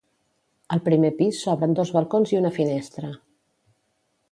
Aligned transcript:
Al 0.75 0.79
primer 0.87 1.11
pis 1.19 1.41
s'obren 1.43 1.77
dos 1.81 1.93
balcons 1.99 2.33
i 2.37 2.41
una 2.41 2.53
finestra. 2.59 3.13